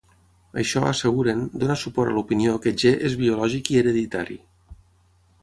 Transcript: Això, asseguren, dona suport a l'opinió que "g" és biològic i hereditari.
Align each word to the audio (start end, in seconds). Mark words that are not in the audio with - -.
Això, 0.61 0.79
asseguren, 0.91 1.43
dona 1.63 1.75
suport 1.81 2.13
a 2.13 2.15
l'opinió 2.15 2.57
que 2.65 2.73
"g" 2.85 2.95
és 3.11 3.19
biològic 3.21 3.71
i 3.75 3.79
hereditari. 3.83 4.41